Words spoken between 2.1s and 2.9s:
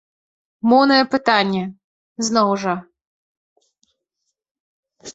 зноў жа.